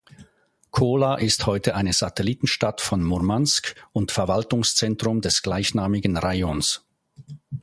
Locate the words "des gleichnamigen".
5.21-6.17